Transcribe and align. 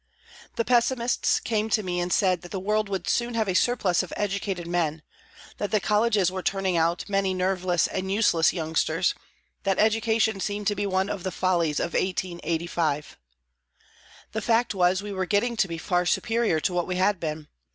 The 0.55 0.65
pessimists 0.65 1.39
came 1.39 1.69
to 1.69 1.83
me 1.83 1.99
and 1.99 2.11
said 2.11 2.41
that 2.41 2.49
the 2.49 2.59
world 2.59 2.89
would 2.89 3.07
soon 3.07 3.35
have 3.35 3.47
a 3.47 3.53
surplus 3.53 4.01
of 4.01 4.11
educated 4.17 4.65
men, 4.67 5.03
that 5.59 5.69
the 5.69 5.79
colleges 5.79 6.31
were 6.31 6.41
turning 6.41 6.75
out 6.75 7.07
many 7.07 7.35
nerveless 7.35 7.85
and 7.85 8.11
useless 8.11 8.51
youngsters, 8.51 9.13
that 9.61 9.77
education 9.77 10.39
seemed 10.39 10.65
to 10.65 10.75
be 10.75 10.87
one 10.87 11.07
of 11.07 11.21
the 11.21 11.29
follies 11.29 11.79
of 11.79 11.93
1885. 11.93 13.19
The 14.31 14.41
fact 14.41 14.73
was 14.73 15.03
we 15.03 15.11
were 15.13 15.27
getting 15.27 15.55
to 15.57 15.67
be 15.67 15.77
far 15.77 16.07
superior 16.07 16.59
to 16.61 16.73
what 16.73 16.87
we 16.87 16.95
had 16.95 17.19
been. 17.19 17.47